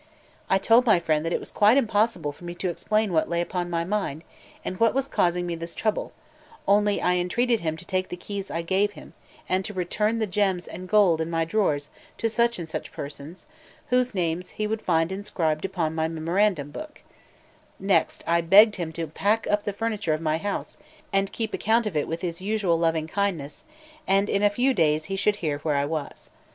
[0.49, 3.39] I told my friend that it was quite impossible for me to explain what lay
[3.39, 4.23] upon my mind,
[4.65, 6.11] and what was causing me this trouble;
[6.67, 9.13] only I entreated him to take the keys I gave him,
[9.47, 11.87] and to return the gems and gold in my drawers
[12.17, 13.45] to such and such persons,
[13.89, 17.03] whose names he would find inscribed upon my memorandum book;
[17.77, 20.79] next, I begged him to pack up the furniture of my house,
[21.13, 23.65] and keep account of it with his usual loving kindness;
[24.07, 26.31] and in a few days he should hear where I was.